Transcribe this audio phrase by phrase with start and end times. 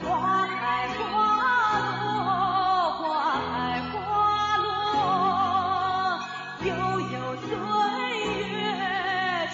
[0.00, 1.02] 花开花
[1.96, 6.20] 落，花开花落，
[6.64, 6.70] 悠
[7.00, 7.48] 悠岁
[8.48, 8.48] 月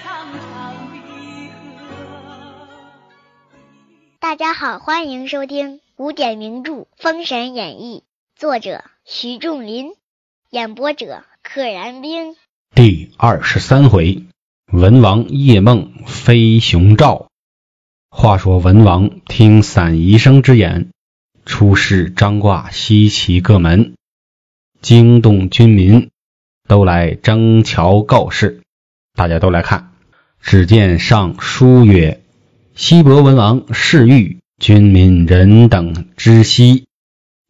[0.03, 0.43] 长长
[0.93, 0.95] 的
[4.21, 8.03] 大家好，欢迎收听古典名著《封神演义》，
[8.39, 9.93] 作者徐仲林，
[10.51, 12.37] 演播者可燃冰。
[12.75, 14.25] 第二十三回，
[14.71, 17.31] 文王夜梦飞熊赵。
[18.17, 20.91] 话说文王听散宜生之言，
[21.45, 23.95] 出使张挂西岐各门，
[24.81, 26.11] 惊动军民，
[26.69, 28.63] 都来征桥告示。
[29.15, 29.91] 大家都来看，
[30.41, 32.23] 只见上书曰
[32.77, 36.87] ：“西伯文王誓欲军民人等知悉，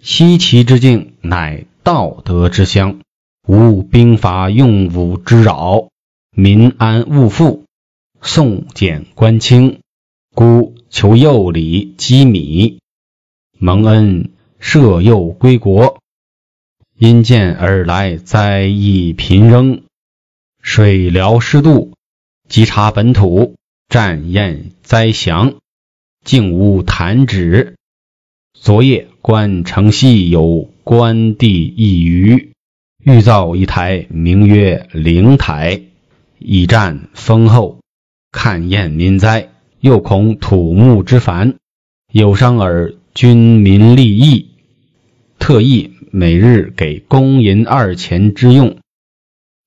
[0.03, 3.01] 西岐之境乃道德之乡。”
[3.47, 5.89] 无兵法用武之扰，
[6.35, 7.65] 民安物富，
[8.23, 9.81] 宋简官清，
[10.35, 12.81] 孤求幼礼积米，
[13.57, 16.01] 蒙恩赦幼归国。
[16.99, 19.83] 因见而来灾疫频仍，
[20.61, 21.93] 水疗湿度，
[22.49, 23.55] 稽查本土，
[23.89, 25.55] 战燕灾祥，
[26.25, 27.77] 竟无弹指。
[28.55, 32.51] 昨夜观城西有关帝一隅。
[33.05, 35.83] 欲造一台，名曰灵台，
[36.41, 37.79] 以战丰厚，
[38.33, 39.54] 看验民灾。
[39.85, 41.57] 又恐土木之繁，
[42.11, 44.49] 有伤而军民利益，
[45.39, 48.79] 特意每日给公银二钱之用。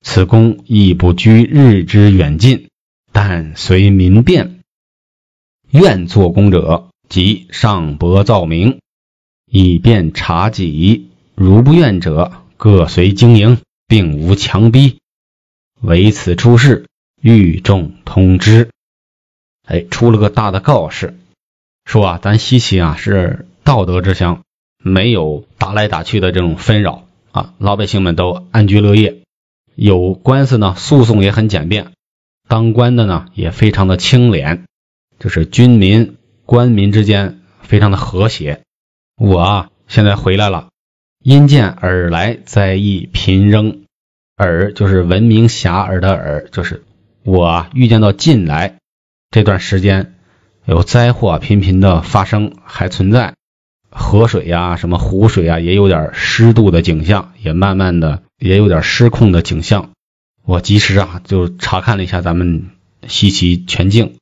[0.01, 2.69] 此公亦不拘日之远近，
[3.11, 4.61] 但随民变。
[5.69, 8.79] 愿做工者，即上伯造名，
[9.45, 14.97] 以便察己；如不愿者，各随经营，并无强逼。
[15.79, 16.87] 为此出事，
[17.21, 18.71] 欲众通知。
[19.67, 21.13] 哎，出了个大的告示，
[21.85, 24.41] 说啊，咱西岐啊是道德之乡，
[24.81, 29.17] 没有打来打去的这种纷扰啊，老百姓们都安居乐业。
[29.75, 31.91] 有官司呢，诉讼也很简便，
[32.47, 34.63] 当官的呢也非常的清廉，
[35.19, 38.61] 就是军民官民之间非常的和谐。
[39.17, 40.69] 我啊现在回来了。
[41.23, 43.81] 因见尔来在意频仍，
[44.37, 46.85] 尔就是闻名遐迩的尔，就是
[47.23, 48.77] 我预见到近来
[49.29, 50.15] 这段时间
[50.65, 53.35] 有灾祸频频的发生，还存在
[53.89, 59.91] 河水呀、什么湖水啊，也有点湿度的景象，也慢慢的也有点失控的景象。
[60.45, 62.69] 我及时啊就查看了一下咱们
[63.05, 64.15] 西岐全境，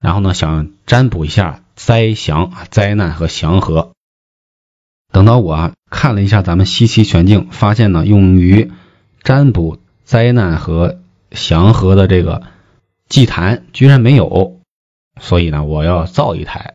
[0.00, 3.90] 然后呢想占卜一下灾祥、灾难和祥和。
[5.12, 8.70] 等到我看了一下咱们西岐全境，发现呢，用于
[9.22, 11.00] 占卜灾难和
[11.32, 12.42] 祥和的这个
[13.08, 14.60] 祭坛居然没有，
[15.20, 16.74] 所以呢，我要造一台。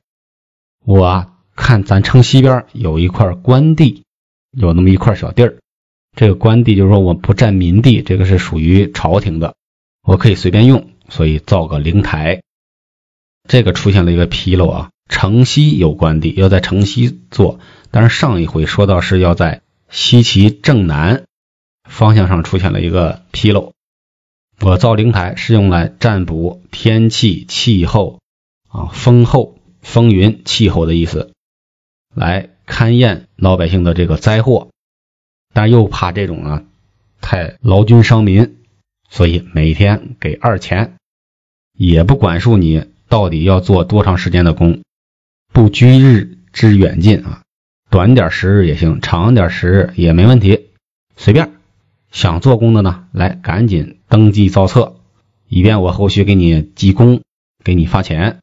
[0.85, 4.03] 我看咱城西边有一块官地，
[4.51, 5.57] 有那么一块小地儿，
[6.15, 9.55] 这个官地就是说我不占民地，这个是属于朝廷的，
[10.01, 12.41] 我可以随便用，所以造个灵台。
[13.47, 17.59] 这个出现了一个纰漏啊，城西有官地，要在城西做。
[17.91, 21.25] 但是上一回说到是要在西岐正南
[21.89, 23.73] 方向上出现了一个纰漏。
[24.63, 28.19] 我造灵台是用来占卜天气、气候
[28.69, 31.33] 啊、风候、风云、气候的意思，
[32.13, 34.69] 来勘验老百姓的这个灾祸。
[35.53, 36.63] 但又怕这种啊
[37.21, 38.55] 太劳军伤民，
[39.09, 40.95] 所以每天给二钱，
[41.75, 44.81] 也不管束你到底要做多长时间的工，
[45.51, 47.41] 不拘日之远近啊。
[47.89, 50.67] 短点时日也行，长点时日也没问题，
[51.17, 51.51] 随便。
[52.11, 54.97] 想做工的呢，来赶紧登记造册，
[55.47, 57.21] 以便我后续给你记功，
[57.63, 58.41] 给你发钱，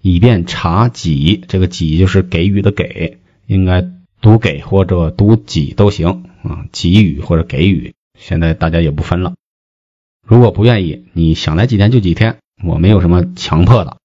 [0.00, 1.42] 以便查给。
[1.46, 3.86] 这个给就是给予的给，应该
[4.22, 9.34] 读给或者读给都行啊，给予或者给予，现在大家也不分了。
[10.26, 13.98] 如果不愿意，你想来几天就几天，我没有什么强迫的。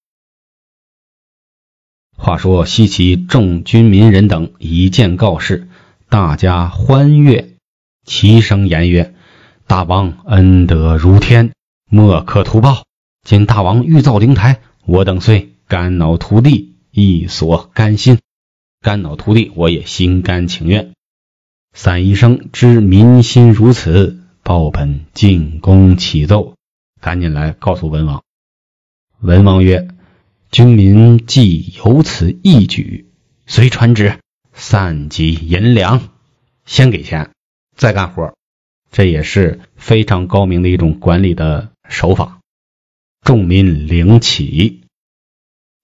[2.14, 5.66] 话说西岐众军民人等一见告示，
[6.10, 7.54] 大家欢悦，
[8.04, 9.14] 齐声言曰
[9.68, 11.52] ：“大王恩德如天，
[11.90, 12.84] 莫可图报。
[13.24, 18.20] 今大王欲造灵台，我等虽肝脑涂地，亦所甘心。
[18.80, 20.92] 肝脑涂地，我也心甘情愿。
[21.72, 26.54] 散宜生知民心如此，报本进宫启奏，
[27.00, 28.22] 赶紧来告诉文王。
[29.20, 29.88] 文王曰。”
[30.52, 33.10] 军民既有此义举，
[33.46, 34.20] 遂传旨
[34.54, 36.08] 散给银两，
[36.64, 37.32] 先给钱，
[37.76, 38.32] 再干活，
[38.96, 42.38] 这也是非常高明的一种管理的手法。
[43.20, 44.84] 众民领起。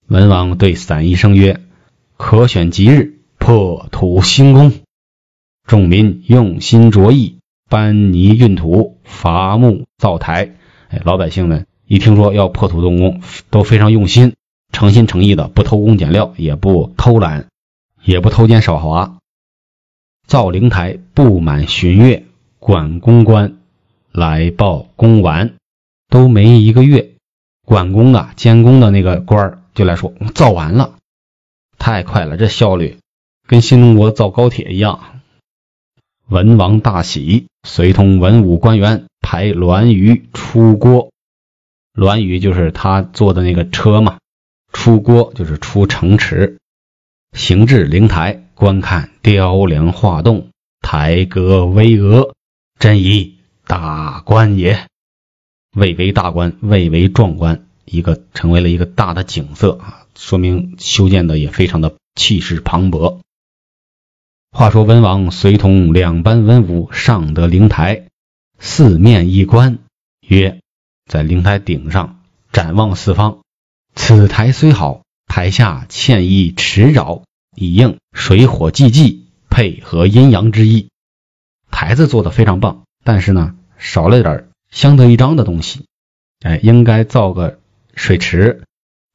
[0.07, 1.61] 文王对散宜生曰
[2.17, 4.71] ：“可选吉日，破土兴工。
[5.67, 7.37] 众民用心着意，
[7.69, 10.55] 搬泥运土，伐木造台。
[10.89, 13.21] 哎，老百姓们一听说要破土动工，
[13.51, 14.33] 都非常用心，
[14.71, 17.47] 诚心诚意的，不偷工减料，也不偷懒，
[18.03, 19.19] 也不偷奸耍滑。
[20.25, 22.25] 造灵台布满旬月，
[22.63, 23.57] 管公官
[24.13, 25.55] 来报工完，
[26.07, 27.11] 都没一个月，
[27.65, 30.95] 管工啊监工的那个官就来说造完了，
[31.77, 32.99] 太快了，这效率
[33.45, 35.01] 跟新中国造高铁一样。
[36.29, 41.11] 文王大喜，随同文武官员排栾舆出郭。
[41.93, 44.19] 栾舆就是他坐的那个车嘛，
[44.71, 46.59] 出郭就是出城池，
[47.33, 48.39] 行至灵台。
[48.55, 50.47] 观看雕梁画栋，
[50.79, 52.31] 台阁巍峨，
[52.83, 53.35] 真以
[53.65, 54.87] 大观也。
[55.73, 63.19] 蔚为大观，蔚为壮观，一个成为了一个大的景色啊，说明修建的也非常的气势磅礴。
[64.51, 68.09] 话说文王随同两班文武上得灵台，
[68.59, 69.79] 四面一观，
[70.19, 70.59] 曰：
[71.09, 72.19] 在灵台顶上
[72.51, 73.39] 展望四方，
[73.95, 77.21] 此台虽好，台下欠一池沼。
[77.55, 80.89] 以应水火既济，配合阴阳之意。
[81.85, 85.85] 孩子做的非常棒，但是呢，少了点相得益彰的东西。
[86.39, 87.59] 哎，应该造个
[87.93, 88.63] 水池，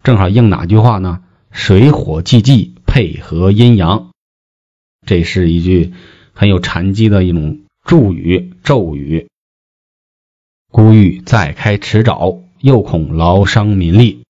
[0.05, 1.23] 正好应哪句话呢？
[1.51, 4.11] 水火既济，配合阴阳。
[5.07, 5.95] 这是一句
[6.35, 9.29] 很有禅机的一种祝语咒语。
[10.71, 14.25] 孤欲再开池沼，又恐劳伤民力，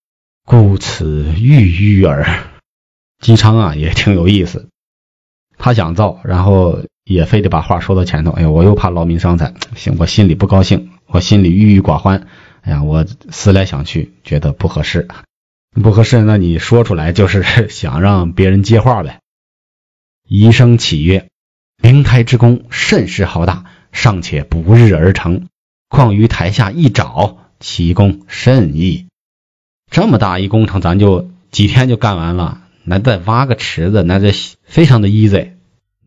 [0.45, 2.49] 故此欲欲耳。
[3.19, 4.69] 姬昌啊，也挺有意思。
[5.57, 8.31] 他想造，然后也非得把话说到前头。
[8.33, 12.27] 哎呀，我又怕劳民伤财，行，我心里不高兴，我心里郁郁寡欢。
[12.61, 15.09] 哎呀，我思来想去，觉得不合适，
[15.73, 16.23] 不合适。
[16.23, 19.21] 那你说出来就是 想让别人接话呗。
[20.29, 21.29] 医生启曰
[21.83, 25.47] ：“灵台之功甚是浩大，尚且不日而成，
[25.89, 29.07] 况于台下一爪，其功甚易。
[29.91, 34.33] 这么大一工程，咱就几天就干完了。”那再挖个池子，那这
[34.63, 35.51] 非常的 easy，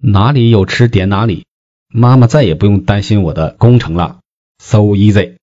[0.03, 1.45] 哪里有池点哪里，
[1.87, 4.19] 妈妈再也不用担心我的工程了
[4.57, 5.35] ，so easy。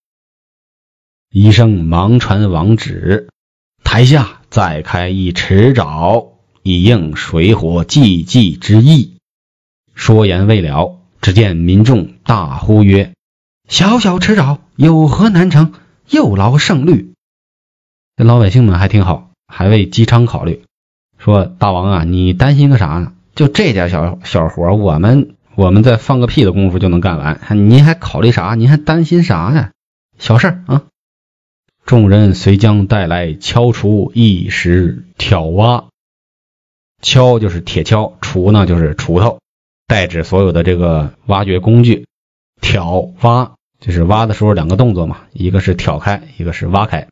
[1.30, 3.28] 医生忙传网址，
[3.84, 6.30] 台下再开一池沼，
[6.64, 9.18] 以应水火济济之意。
[9.94, 13.12] 说言未了，只见民众大呼曰
[13.70, 15.72] ：“小小池沼有何难成？
[16.10, 17.14] 又劳胜虑。”
[18.16, 20.64] 这老百姓们还挺好，还为姬昌考虑。
[21.16, 23.12] 说大王啊，你担心个啥呢？
[23.38, 27.38] 就这点小小活，我们我们再放个屁的功夫就能干完，
[27.70, 28.56] 您还考虑啥？
[28.56, 29.70] 您还担心啥呀？
[30.18, 30.86] 小事儿啊！
[31.86, 35.84] 众人随将带来敲锄一时挑挖，
[37.00, 39.38] 敲就是铁锹，锄呢就是锄头，
[39.86, 42.06] 代指所有的这个挖掘工具。
[42.60, 47.06] 挑挖就是挖的时候两个动作嘛，一个是挑开，一个是挖开。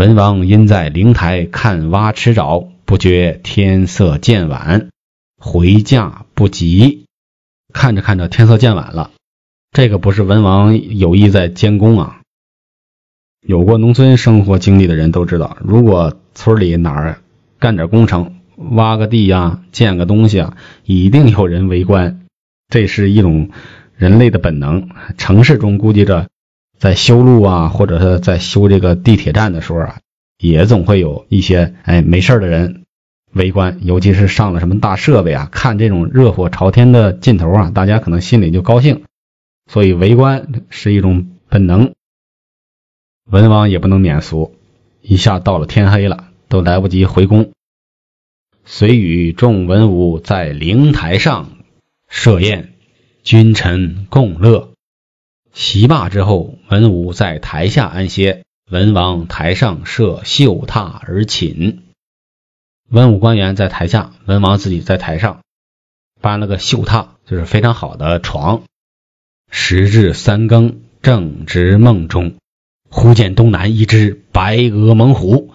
[0.00, 4.88] 文王因在灵台看挖池沼，不觉天色渐晚，
[5.38, 7.04] 回驾不及。
[7.74, 9.10] 看着看着，天色渐晚了。
[9.72, 12.22] 这个不是文王有意在监工啊。
[13.46, 17.20] 有过农村生活经历的人都知道，如果村里哪儿
[17.58, 22.22] 干点工程，挖个地呀，建个东西啊，一定有人围观。
[22.70, 23.50] 这是一种
[23.98, 24.88] 人类的本能。
[25.18, 26.30] 城市中估计着。
[26.80, 30.00] 在修路啊，或者是在修这个地铁站的时候啊，
[30.38, 32.86] 也总会有一些哎没事的人
[33.34, 39.04] 围观，尤其是上了什么大设备啊，看这种热火朝天的劲头啊，大家可能心里就高兴，
[39.70, 41.92] 所以围观是一种本能。
[43.30, 44.56] 文王也不能免俗，
[45.02, 47.52] 一下到了天黑了，都来不及回宫，
[48.64, 51.58] 遂与众文武在灵台上
[52.08, 52.72] 设宴，
[53.22, 54.69] 君臣共乐。
[55.52, 61.82] 席罢之后，文武在台下安歇，文王台上设绣榻而寝。
[62.88, 65.40] 文武官员在台下，文王自己在台上
[66.20, 68.62] 搬了个绣榻，就是非常好的床。
[69.50, 72.36] 时至三更，正值梦中，
[72.88, 75.52] 忽见东南一只白额猛虎，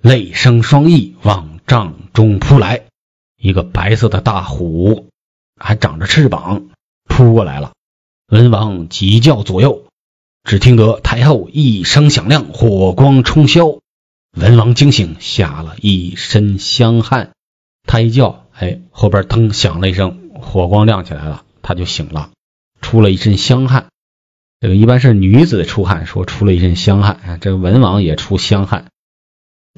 [0.00, 2.82] 泪生双翼往帐中扑来。
[3.36, 5.08] 一个白色的大虎，
[5.56, 6.70] 还长着翅膀，
[7.04, 7.72] 扑过来了。
[8.28, 9.86] 文王急叫左右，
[10.42, 13.78] 只听得台后一声响亮，火光冲霄。
[14.32, 17.30] 文王惊醒，吓了一身香汗。
[17.84, 21.44] 他一叫，哎，后边噔响了一声，火光亮起来了。
[21.62, 22.32] 他就醒了，
[22.80, 23.86] 出了一身香汗。
[24.58, 27.38] 这个一般是女子出汗，说出了一身香汗。
[27.40, 28.86] 这个文王也出香汗，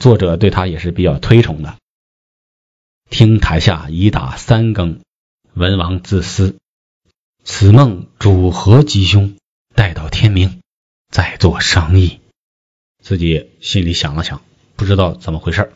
[0.01, 1.77] 作者对他也是比较推崇的。
[3.11, 5.01] 听台下已打三更，
[5.53, 6.57] 文王自思：
[7.51, 9.35] 此梦主何吉凶？
[9.75, 10.61] 待到天明
[11.11, 12.21] 再做商议。
[13.03, 14.43] 自己心里想了想，
[14.77, 15.73] 不知道怎么回事。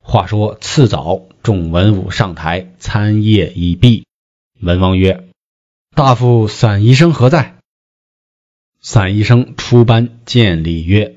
[0.00, 4.06] 话说次早，众文武上台参谒已毕。
[4.62, 5.28] 文王曰
[5.96, 7.58] ：“大夫散宜生何在？”
[8.80, 11.16] 散宜生出班见礼曰：“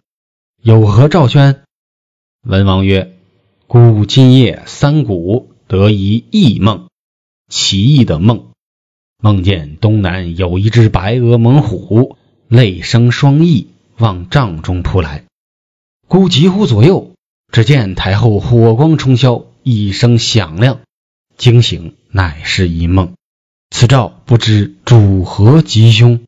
[0.64, 1.62] 有何诏宣？”
[2.42, 3.16] 文王曰
[3.68, 6.90] ：“孤今夜三鼓得一异梦，
[7.48, 8.48] 奇异的梦，
[9.22, 15.24] 梦见东南有一只白额猛虎，泪生双翼，往帐中扑来。
[16.08, 17.12] 孤急呼左右。”
[17.54, 20.82] 只见台后火光冲霄，一声响亮，
[21.38, 23.14] 惊醒，乃是一梦。
[23.70, 26.24] 此诏不知主何吉凶？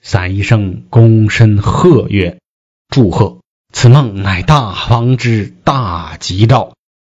[0.00, 2.38] 散宜生躬身贺曰
[2.88, 3.40] ：“祝贺！
[3.72, 6.74] 此梦乃大王之大吉兆。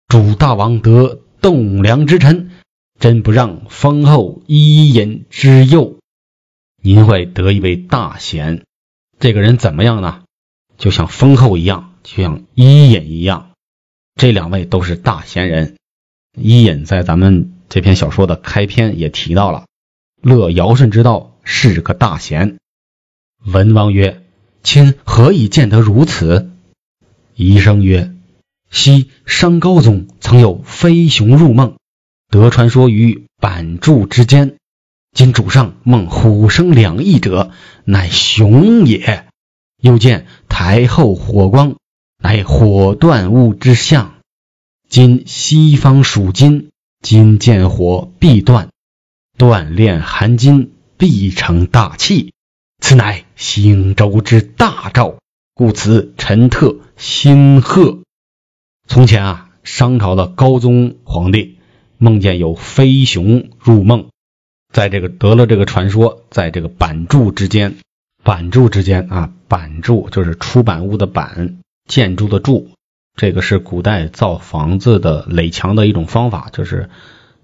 [0.08, 2.50] 主大王得栋梁之臣，
[2.98, 5.98] 真不让封后伊尹之右。
[6.82, 8.64] 您会得一位大贤。
[9.18, 10.22] 这个人怎么样呢？
[10.78, 13.50] 就像封后一样。”就像伊尹一样，
[14.14, 15.76] 这两位都是大贤人。
[16.34, 19.66] 伊尹在咱们这篇小说的开篇也提到了，
[20.20, 22.58] 乐尧舜之道，是个大贤。
[23.46, 24.24] 文王曰
[24.62, 26.50] ：“卿何以见得如此？”
[27.36, 28.12] 宜生曰
[28.70, 31.76] ：“昔商高宗曾有飞熊入梦，
[32.28, 34.56] 得传说于板柱之间。
[35.12, 37.52] 今主上梦虎生两翼者，
[37.84, 39.26] 乃熊也。
[39.80, 41.76] 又见台后火光。”
[42.22, 44.16] 乃火断物之象。
[44.88, 46.69] 今西方属金，
[47.00, 48.68] 金见火必断，
[49.38, 52.32] 锻炼含金必成大器。
[52.78, 55.18] 此乃兴周之大兆，
[55.54, 58.00] 故此臣特兴贺。
[58.86, 61.58] 从前啊，商朝的高宗皇帝
[61.98, 64.10] 梦见有飞熊入梦，
[64.72, 67.76] 在这个得了这个传说，在这个板柱之间，
[68.22, 71.58] 板柱之间啊，板柱就是出版物的板。
[71.88, 72.70] 建筑的筑，
[73.16, 76.88] 这个是古代造房子的垒墙的一种方法，就是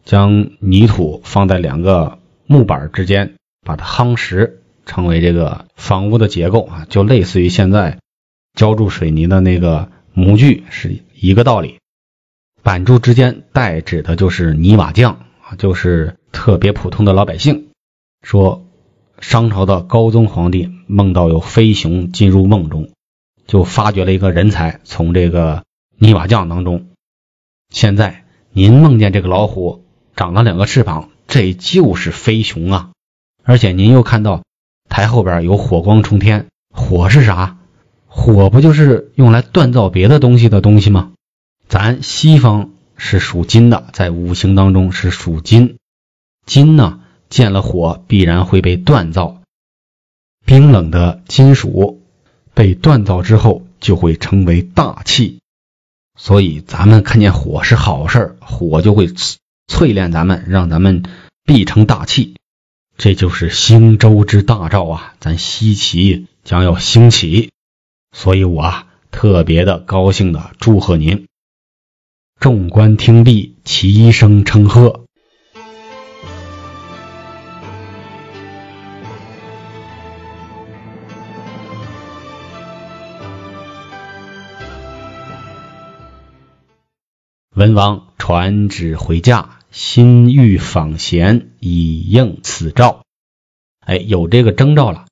[0.04, 7.98] 将泥土放在两个木板之间，把它夯实，成为这个房屋的结构啊，就类似于现在
[8.54, 11.78] 浇筑水泥的那个模具是一个道理。
[12.62, 17.68] 板柱之间代指的就是泥瓦匠啊，就是特别普通的老百姓。
[18.22, 18.66] 说
[19.20, 22.88] 商朝的高宗皇帝梦到有飞熊进入梦中。
[23.46, 25.64] 就发掘了一个人才，从这个
[25.98, 26.88] 泥瓦匠当中。
[27.70, 29.84] 现在您梦见这个老虎
[30.14, 32.90] 长了两个翅膀，这就是飞熊啊！
[33.42, 34.42] 而且您又看到
[34.88, 37.58] 台后边有火光冲天，火是啥？
[38.06, 41.12] 火不就是用来锻造别的东西的东西吗？
[41.68, 45.76] 咱西方是属金的，在五行当中是属金，
[46.46, 49.42] 金呢见了火必然会被锻造，
[50.44, 52.02] 冰冷的金属。
[52.56, 55.40] 被锻造之后，就会成为大气，
[56.18, 61.02] 所以咱们看见火是好事儿，火就会淬炼咱们，让咱们
[61.44, 62.34] 必成大器。
[62.96, 65.14] 这就是兴周之大兆啊！
[65.20, 67.52] 咱西岐将要兴起，
[68.10, 71.26] 所以我啊特别的高兴的祝贺您。
[72.40, 75.05] 众官听毕，齐声称贺。
[87.56, 93.00] 文王传旨回驾，心欲访贤以应此诏。
[93.80, 95.06] 哎，有这个征兆了，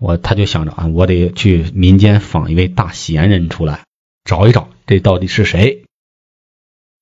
[0.00, 3.84] 我他就想着啊，我得去民间访一位大贤人出来，
[4.24, 5.84] 找一找这到底是谁。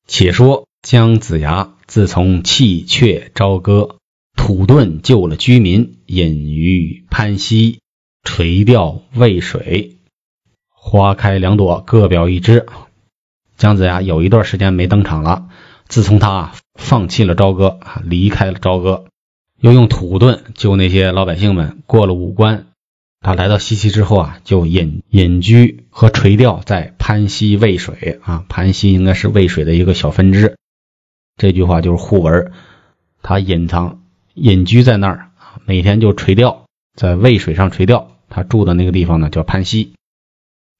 [0.06, 3.96] 且说姜子牙自从弃却朝歌，
[4.36, 7.78] 土遁救了居民，隐于潘溪，
[8.24, 9.96] 垂钓渭水，
[10.68, 12.66] 花开两朵，各表一枝。
[13.56, 15.48] 姜子牙有一段时间没登场了。
[15.88, 19.04] 自从他放弃了朝歌，离开了朝歌，
[19.60, 22.66] 又用土遁救那些老百姓们过了五关。
[23.20, 28.44] 他来到西岐之后啊，就隐隐居和垂钓在潘溪渭水啊。
[28.48, 30.56] 潘溪应该是渭水的一个小分支。
[31.36, 32.52] 这句话就是互文。
[33.22, 34.02] 他隐藏
[34.34, 35.30] 隐居在那儿，
[35.66, 36.64] 每天就垂钓，
[36.96, 38.08] 在渭水上垂钓。
[38.28, 39.92] 他住的那个地方呢，叫潘溪。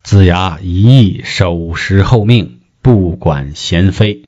[0.03, 4.25] 子牙一意守时候命，不管贤妃。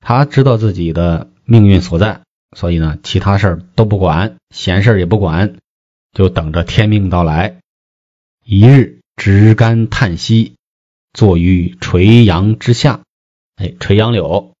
[0.00, 2.20] 他知道自己的命运所在，
[2.56, 5.56] 所以呢，其他事儿都不管，闲事儿也不管，
[6.12, 7.58] 就等着天命到来。
[8.44, 10.54] 一日，执竿叹息，
[11.12, 13.00] 坐于垂杨之下。
[13.56, 14.52] 哎，垂杨柳，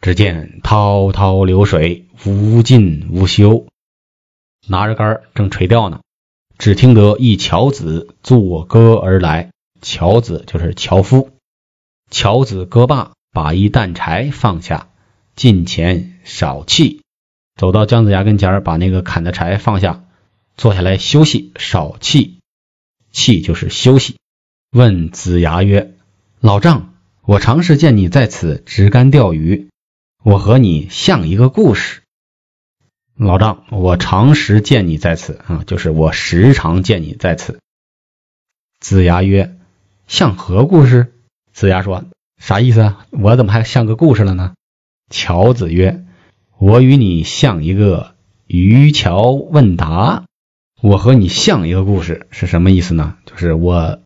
[0.00, 3.66] 只见滔滔流水，无尽无休。
[4.66, 6.00] 拿着竿正垂钓呢，
[6.58, 9.52] 只听得一樵子作歌而来。
[9.80, 11.30] 樵子就是樵夫。
[12.10, 14.88] 樵子歌罢，把一担柴放下，
[15.34, 17.02] 近前少气，
[17.56, 20.04] 走到姜子牙跟前，把那个砍的柴放下，
[20.56, 22.38] 坐下来休息，少气。
[23.10, 24.16] 气就是休息。
[24.70, 25.94] 问子牙曰
[26.40, 29.68] ：“老丈，我常时见你在此执竿钓鱼，
[30.22, 32.02] 我和你像一个故事。”
[33.16, 37.58] 老丈，我常时见你在此啊，就是我时常见你在此。
[38.78, 39.58] 子牙曰
[40.06, 41.12] ：“像何故事？”
[41.56, 42.04] 子牙说
[42.36, 43.06] ：“啥意思啊？
[43.12, 44.52] 我怎么还像个故事了呢？”
[45.08, 46.04] 乔子曰
[46.60, 48.14] ：“我与你像一个
[48.46, 50.24] 渔樵问答。”
[50.82, 53.16] 我和你像一个故事是什么意思呢？
[53.24, 54.00] 就是我，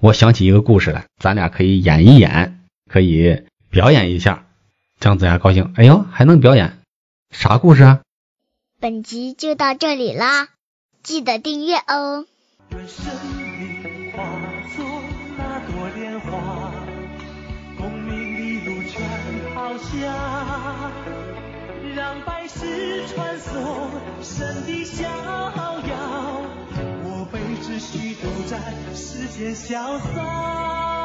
[0.00, 4.46] 我想起一个故事来，咱俩可以演一演，可以表演一下。
[4.98, 6.78] 姜子牙高兴，哎呦，还能表演？
[7.30, 8.00] 啥故事啊？
[8.80, 10.48] 本集就到这里啦，
[11.04, 12.26] 记得订阅哦。
[22.28, 23.88] 百世穿梭，
[24.22, 26.42] 神的逍遥，
[27.02, 28.58] 我辈只需都在
[28.94, 30.97] 世间潇洒。